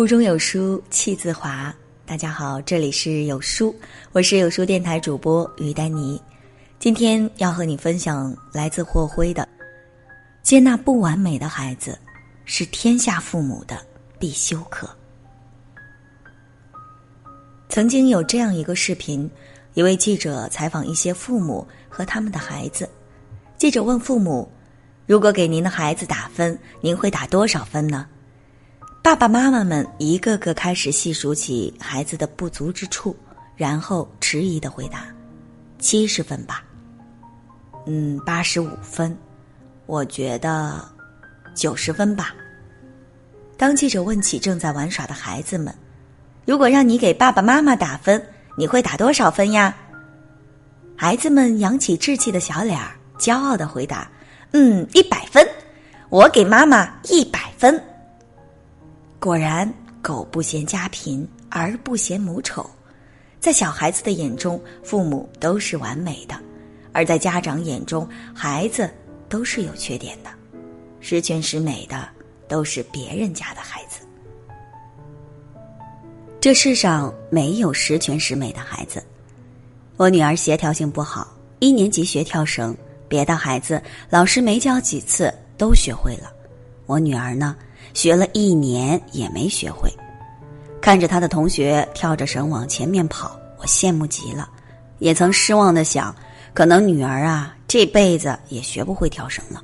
[0.00, 1.70] 腹中有书气自华。
[2.06, 3.76] 大家好，这里是有书，
[4.12, 6.18] 我是有书电台主播于丹妮。
[6.78, 9.46] 今天要和你分享来自霍辉的：
[10.42, 11.98] 接纳不完美的孩子，
[12.46, 13.76] 是天下父母的
[14.18, 14.88] 必修课。
[17.68, 19.30] 曾经有这样一个视频，
[19.74, 22.88] 一位记者采访一些父母和他们的孩子。
[23.58, 24.50] 记者问父母
[25.06, 28.06] ：“如果给您的孩子打分，您会打多少分呢？”
[29.02, 33.16] 爸爸妈妈们一个个开始细数起孩子的不足之处，
[33.56, 35.06] 然后迟疑的回答
[35.80, 36.62] ：“七十分吧。
[37.86, 39.16] ”“嗯，八十五分。
[39.86, 40.86] ”“我觉得
[41.54, 42.34] 九十分吧。”
[43.56, 45.74] 当记者问起正在玩耍的孩子们
[46.44, 48.22] ：“如果让你给爸爸妈妈打分，
[48.54, 49.74] 你会打多少分呀？”
[50.94, 54.10] 孩子们扬起稚气的小脸儿，骄傲的回答
[54.52, 55.46] ：“嗯，一百分。
[56.10, 57.82] 我给妈妈一百分。”
[59.20, 59.70] 果然，
[60.00, 62.68] 狗不嫌家贫，儿不嫌母丑。
[63.38, 66.36] 在小孩子的眼中，父母都是完美的；
[66.90, 68.90] 而在家长眼中，孩子
[69.28, 70.30] 都是有缺点的。
[71.00, 72.08] 十全十美的
[72.48, 74.00] 都是别人家的孩子。
[76.40, 79.04] 这世上没有十全十美的孩子。
[79.98, 82.74] 我女儿协调性不好，一年级学跳绳，
[83.06, 86.32] 别的孩子老师没教几次都学会了，
[86.86, 87.54] 我女儿呢？
[87.94, 89.92] 学了一年也没学会，
[90.80, 94.48] 看着他的同学跳着绳往前面跑，我羡慕极了，
[94.98, 96.14] 也曾失望的想，
[96.54, 99.62] 可能女儿啊这辈子也学不会跳绳了。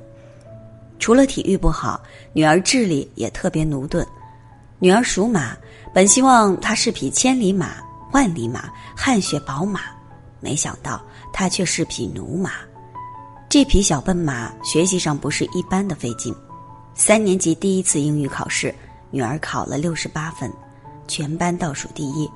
[0.99, 2.01] 除了体育不好，
[2.33, 4.05] 女儿智力也特别驽钝。
[4.79, 5.55] 女儿属马，
[5.93, 7.75] 本希望她是匹千里马、
[8.11, 9.81] 万里马、汗血宝马，
[10.39, 12.51] 没想到她却是匹驽马。
[13.49, 16.35] 这匹小笨马学习上不是一般的费劲。
[16.99, 18.73] 三年级第一次英语考试，
[19.11, 20.51] 女儿考了六十八分，
[21.07, 22.27] 全班倒数第一，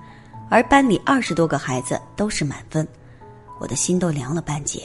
[0.52, 2.88] 而班里二十多个孩子都是满分，
[3.60, 4.84] 我的心都凉了半截。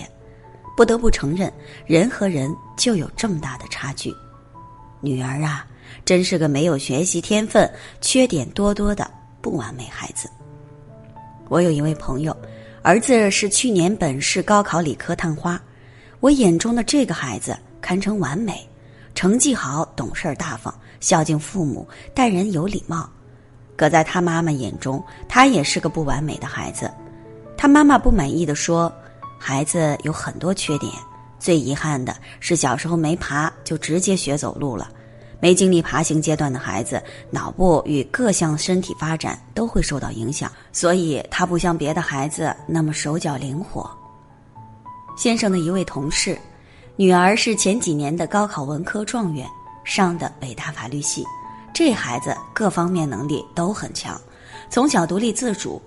[0.75, 1.53] 不得不承认，
[1.84, 4.11] 人和人就有这么大的差距。
[5.03, 5.67] 女儿啊，
[6.06, 9.09] 真是个没有学习天分、缺点多多的
[9.43, 10.27] 不完美孩子。
[11.50, 12.34] 我有一位朋友，
[12.81, 15.61] 儿子是去年本市高考理科探花，
[16.21, 18.67] 我眼中的这个孩子堪称完美。
[19.16, 23.09] 成绩好，懂事大方，孝敬父母，待人有礼貌。
[23.75, 26.93] 可在他妈妈眼中，他也是个不完美的孩子。
[27.56, 28.93] 他妈妈不满意的说
[29.41, 30.93] ：“孩子有很多缺点，
[31.38, 34.91] 最遗憾的是小时候没爬就直接学走路了。
[35.41, 43.91] 没经历爬行阶段的孩子，脑部与各项身体发展都会受到影响，所以他不像别的孩子那么手脚灵活。”
[45.16, 46.38] 先生的一位同事。
[46.99, 49.47] 女儿是前几年的高考文科状元，
[49.84, 51.23] 上的北大法律系。
[51.75, 54.19] 这孩子各方面能力都很强，
[54.71, 55.81] 从小独立自主，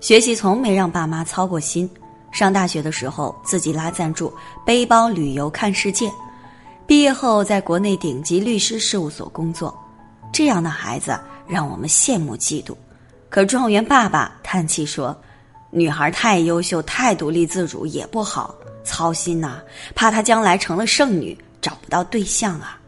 [0.00, 1.88] 学习从没让爸妈操过心。
[2.32, 4.32] 上大学的时候自己拉赞助，
[4.64, 6.10] 背包旅游看世界。
[6.84, 9.72] 毕业后在国内顶级律师事务所工作，
[10.32, 11.16] 这样的孩子
[11.46, 12.74] 让我们羡慕嫉妒。
[13.28, 15.16] 可状元爸爸叹气说
[15.70, 18.54] ：“女孩太优秀、太独立自主也不好。”
[18.84, 19.60] 操心呐，
[19.96, 22.80] 怕她将来成了剩女，找不到对象啊。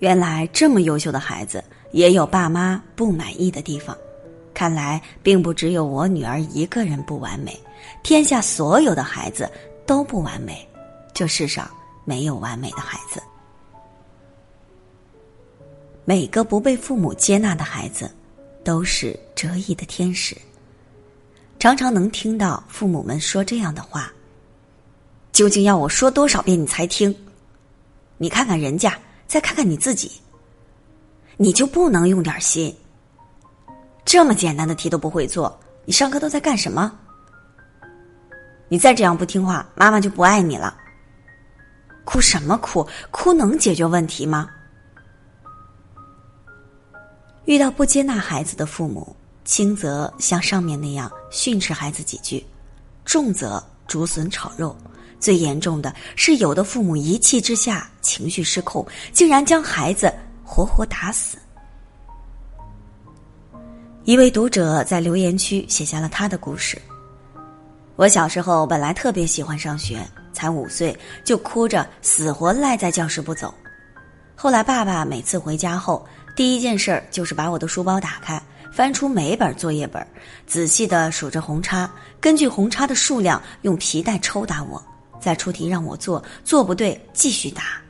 [0.00, 3.96] 原来这么优秀的孩子也有爸妈不满意的地方，
[4.52, 7.58] 看来并不只有我女儿一个人不完美，
[8.02, 9.50] 天下所有的孩子
[9.86, 10.68] 都不完美，
[11.14, 11.68] 这世上
[12.04, 13.22] 没有完美的孩子。
[16.04, 18.10] 每个不被父母接纳的孩子，
[18.62, 20.36] 都是折翼的天使。
[21.58, 24.12] 常常能听到父母们说这样的话。
[25.32, 27.14] 究竟要我说多少遍你才听？
[28.16, 30.10] 你看看人家，再看看你自己，
[31.36, 32.74] 你就不能用点心？
[34.04, 36.96] 这么简单的题都不会做，你上课都在干什么？
[38.68, 40.76] 你再这样不听话，妈妈就不爱你了。
[42.04, 42.86] 哭什么哭？
[43.10, 44.48] 哭能解决问题吗？
[47.44, 49.14] 遇到不接纳孩子的父母，
[49.48, 52.44] 轻则像上面那样训斥孩子几句，
[53.02, 54.76] 重则竹笋炒肉。
[55.18, 60.12] 最严重的是，有的父母一气之下情绪失控，竟然将孩子
[60.44, 61.38] 活活打死。
[64.04, 66.80] 一位读者在留言区写下了他的故事：
[67.96, 73.52] 我小时候本来特别喜欢上学，才五岁就哭着死活赖在教室不走。
[74.36, 76.06] 后来爸爸每次回家后，
[76.36, 78.40] 第一件事儿就是把我的书包打开，
[78.78, 80.06] 翻出每本作业本，
[80.46, 84.80] 仔细的数着红叉，根据红叉的数量用皮带抽打我。
[85.18, 87.82] 再出题让我做，做不对继续打。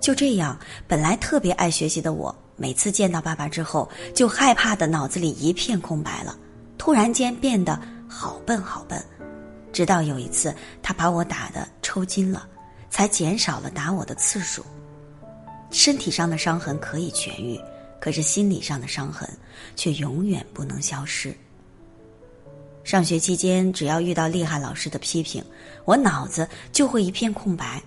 [0.00, 0.56] 就这样，
[0.86, 6.38] 本来特别爱学习的我，每次见到爸爸之后，就害怕的脑子里一片空白了，
[6.78, 7.76] 突然间变得
[8.08, 9.04] 好笨好笨。
[9.72, 10.54] 直到有一次，
[10.84, 12.46] 他把我打的抽筋了，
[12.90, 14.64] 才减少了打我的次数。
[15.72, 17.60] 身体上的伤痕可以痊愈，
[18.04, 19.26] 可是心理上的伤痕
[19.76, 21.34] 却永远不能消失。
[22.82, 25.42] 上学期间，只要遇到厉害老师的批评，
[25.86, 27.80] 我脑子就会一片空白；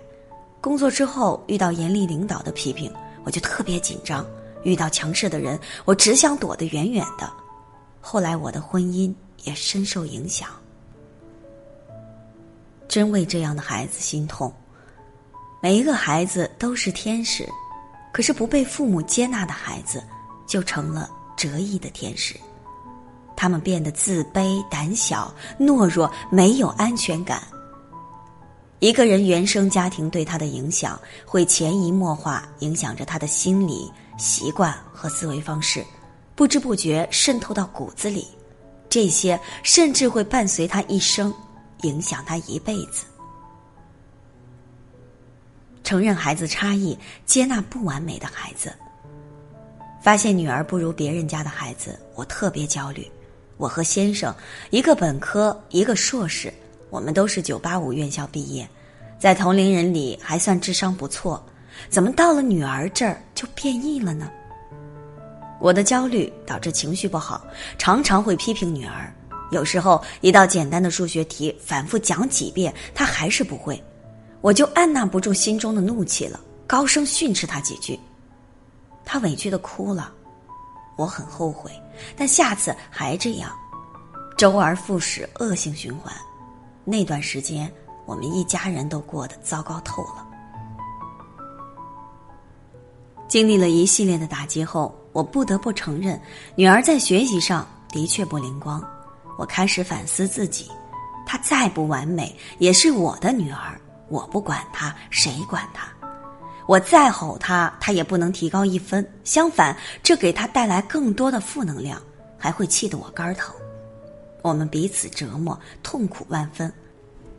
[0.59, 2.91] 工作之后遇到严厉领导的批评，
[3.25, 4.25] 我就特别紧张；
[4.63, 7.31] 遇到强势的人，我只想躲得远远的。
[8.01, 10.49] 后来，我的婚姻也深受影响。
[12.87, 14.51] 真为这样的孩子心痛。
[15.61, 17.47] 每一个孩子都是天使，
[18.11, 20.03] 可是不被父母接纳的孩子，
[20.45, 22.35] 就成了折翼的天使。
[23.35, 27.41] 他们变得自卑、胆小、懦弱，没有安全感。
[28.79, 35.85] 一个人原生家庭对他的影响，会潜移默化影响着他的心理习惯和思维方式，
[36.35, 38.27] 不知不觉渗透到骨子里。
[38.89, 41.33] 这些甚至会伴随他一生。
[41.83, 43.05] 影响他一辈子。
[45.87, 48.73] 承认孩子差异，接纳不完美的孩子。
[50.01, 53.09] 发现女儿不如别人家的孩子，我特别焦虑。
[53.55, 54.35] 我和先生，
[54.69, 56.53] 一个本科，一个硕士，
[56.89, 58.67] 我们都是九八五院校毕业，
[59.17, 61.41] 在同龄人里还算智商不错，
[61.89, 64.29] 怎么到了女儿这儿就变异了呢？
[65.61, 67.47] 我的焦虑导致情绪不好，
[67.77, 69.09] 常常会批评女儿。
[69.51, 73.81] 有时候，一道简单的数学题反复讲几遍，她还是不会，
[74.41, 77.99] 我就按捺不住心中的怒气了，高声训斥他几句。
[79.03, 80.11] 他委屈的哭了，
[80.97, 81.71] 我很后悔，
[82.15, 83.51] 但下次还这样，
[84.37, 86.13] 周而复始，恶性循环。
[86.83, 87.71] 那段时间，
[88.05, 90.27] 我们一家人都过得糟糕透了。
[93.27, 96.21] 经历了一系列的打击后，我不得不承认，
[96.55, 98.81] 女儿在学习上的确不灵光。
[99.37, 100.71] 我开始反思自己，
[101.25, 105.87] 她再不完美也是我的女儿，我不管他，谁管他？
[106.65, 112.01] 我再吼他，他也不能提高一分，相反，这给他带来更多的负能量，
[112.37, 113.53] 还会气得我肝疼。
[114.41, 116.71] 我们彼此折磨，痛苦万分。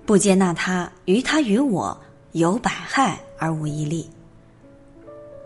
[0.06, 1.98] 不接纳他，于他于我
[2.32, 4.08] 有百害而无一利。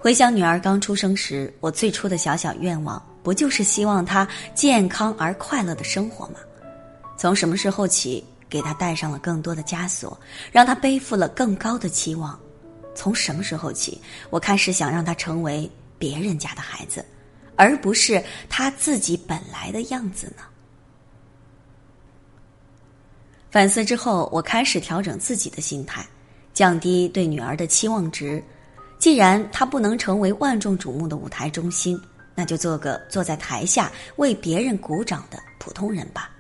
[0.01, 3.03] 回想女儿刚出生时，我最初的小小愿望。
[3.23, 6.41] 不就是希望她健康而快乐的生活吗？
[7.17, 10.21] 从什么时候起，给他带上了更多的枷锁，
[10.53, 12.39] 让他背负了更高的期望？
[12.95, 17.03] 从什么时候起，我开始想让他成为别人家的孩子，
[17.57, 20.43] 而不是他自己本来的样子呢？
[23.51, 26.07] 反思之后，我开始调整自己的心态，
[26.53, 28.45] 降低对女儿的期望值。
[28.99, 31.99] 既然她不能成为万众瞩目的舞台中心。
[32.35, 36.31] 那就做个坐在台下为别人鼓掌的普通人吧，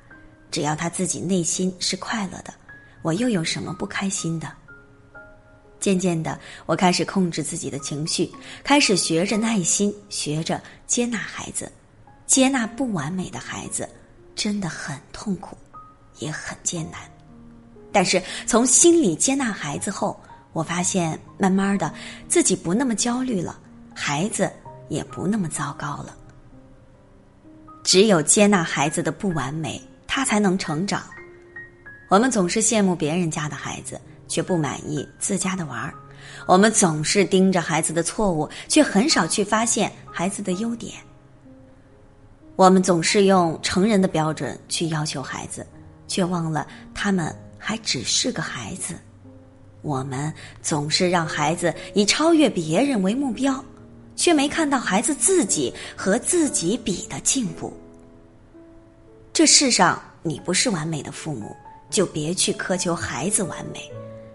[0.52, 2.54] 只要他自己内心是快乐的，
[3.02, 4.49] 我又有什么不开心的？
[5.81, 8.31] 渐渐的，我开始控制自己的情绪，
[8.62, 11.72] 开始学着耐心，学着接纳孩子，
[12.26, 13.88] 接纳不完美的孩子，
[14.37, 15.56] 真的很痛苦，
[16.19, 17.00] 也很艰难。
[17.90, 20.20] 但是从心里接纳孩子后，
[20.52, 21.93] 我发现慢慢的
[22.28, 23.58] 自己不那么焦虑了，
[23.94, 24.48] 孩子。
[24.88, 26.14] 也不那么糟糕了。
[27.82, 29.81] 只有接纳孩子的不完美，
[30.14, 31.02] 他才能成长。
[32.10, 35.94] 我们总是羡慕别人家的孩子，却不满意自家的娃儿；
[36.46, 40.92] 我们总是盯着孩子的错误，却很少去发现孩子的优点。
[42.56, 45.66] 我们总是用成人的标准去要求孩子，
[46.06, 48.94] 却忘了他们还只是个孩子。
[49.81, 53.64] 我们总是让孩子以超越别人为目标。
[54.14, 57.72] 却没看到孩子自己和自己比的进步。
[59.32, 61.56] 这世上，你不是完美的父母，
[61.89, 63.91] 就别去苛求孩子完美。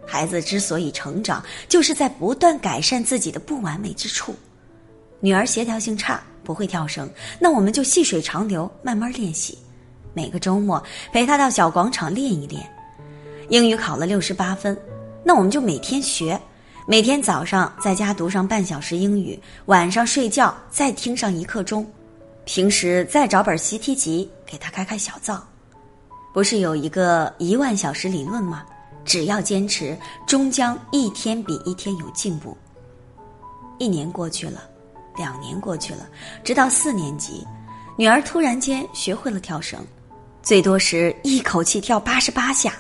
[0.08, 4.34] 孩子之所以成长，就是在不断改善自己的不完美之处。
[5.20, 7.08] 女儿协调性差，不会跳绳，
[7.40, 9.56] 那我们就细水长流，慢慢练习。
[10.16, 12.68] 每个周末陪她到小广场练一练。
[13.50, 14.76] 英语考了六十八分，
[15.24, 16.40] 那我们就每天学。
[16.88, 21.86] 每天早上在家读上半小时英语，晚上睡觉再听上一刻钟，
[22.48, 25.46] 平时再找本习题集给他开开小灶。
[26.34, 28.66] 不是有一个一万小时理论吗？
[29.04, 32.58] 只要坚持，终将一天比一天有进步。
[33.80, 34.62] 一年过去了，
[35.18, 36.08] 两年过去了，
[36.42, 37.46] 直到四年级，
[37.98, 39.86] 女儿突然间学会了跳绳，
[40.42, 42.74] 最多时一口气跳八十八下。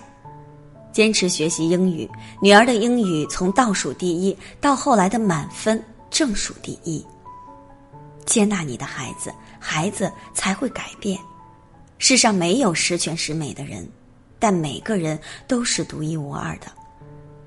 [0.93, 2.09] 坚持学习英语，
[2.41, 7.05] 女儿的英语从倒数第一到后来的满分正数第一。
[8.27, 11.17] 接纳你的孩子，孩子才会改变。
[11.97, 13.89] 世上没有十全十美的人，
[14.37, 16.67] 但每个人都是独一无二的。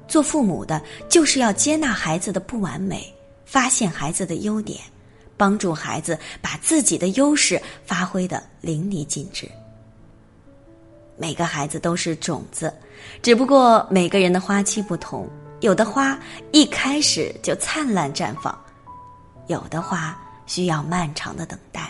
[0.08, 4.80] 做父母的，就是要接纳孩子的不完美，发现孩子的优点，
[5.36, 9.48] 帮助孩子把自己的优势发挥的淋漓尽致。
[11.16, 12.74] 每个孩子都是种子，
[13.22, 15.28] 只不过每个人的花期不同，
[15.60, 16.18] 有的花
[16.50, 18.58] 一开始就灿烂绽放，
[19.46, 20.18] 有的花
[20.50, 21.88] 需要漫长的等待。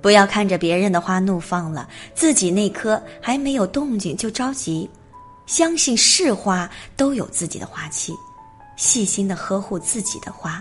[0.00, 4.90] 不要看着别人的花怒放了，自己那颗还没有动静就着急。
[5.46, 8.12] 相信是花都有自己的花期，
[8.74, 10.60] 细心的呵护自己的花，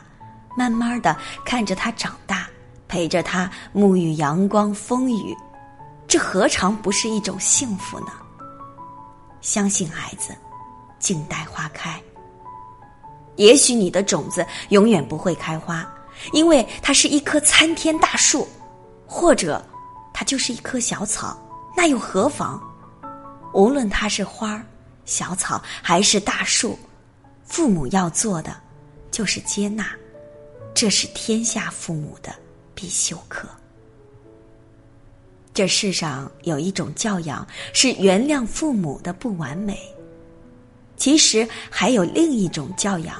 [0.55, 2.47] 慢慢的看着它长大，
[2.87, 5.35] 陪着它沐浴阳光风雨，
[6.07, 8.11] 这何尝不是一种幸福呢？
[9.41, 10.35] 相信孩子，
[10.99, 11.99] 静待花开。
[13.37, 15.87] 也许你的种子永远不会开花，
[16.33, 18.47] 因为它是一棵参天大树，
[19.05, 19.63] 或者
[20.13, 21.37] 它就是一棵小草，
[21.75, 22.61] 那又何妨？
[23.53, 24.65] 无论它是花儿。
[25.03, 26.77] 小草还是大树，
[27.43, 28.55] 父母要做的
[29.09, 29.89] 就是接纳，
[30.73, 32.33] 这是天下父母的
[32.73, 33.49] 必修课。
[35.53, 39.77] 这世上有一种教养是原谅父母的不完美，
[40.95, 43.19] 其实还有另一种教养，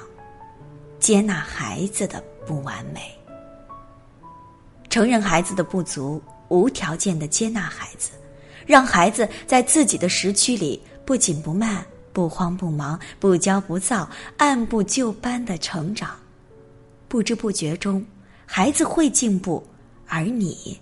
[0.98, 3.18] 接纳孩子的不完美，
[4.90, 8.12] 承认孩子的不足，无条件的接纳孩子，
[8.66, 10.82] 让孩子在自己的时区里。
[11.04, 11.84] 不紧不慢，
[12.14, 14.08] 不慌不忙，不骄不躁，
[14.38, 16.18] 按部就班的成长，
[17.10, 18.06] 不知不觉中，
[18.46, 19.66] 孩子会进步，
[20.08, 20.80] 而你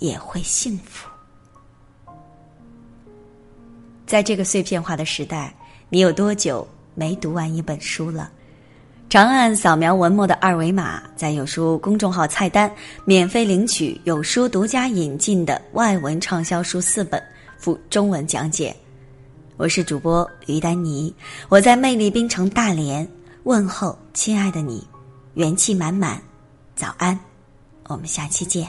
[0.00, 1.08] 也会幸福。
[4.06, 5.54] 在这个碎片化的时代，
[5.88, 8.30] 你有多久没读完一本书了？
[9.14, 12.68] 长按扫描文末的二维码，在有书公众号菜单
[13.04, 17.22] 免费领取有书独家引进的外文畅销书四本，
[17.56, 18.74] 附中文讲解。
[19.56, 21.14] 我是主播于丹妮，
[21.48, 23.08] 我在魅力冰城大连
[23.44, 24.84] 问候亲爱的你，
[25.34, 26.20] 元气满满，
[26.74, 27.16] 早安，
[27.86, 28.66] 我们下期见。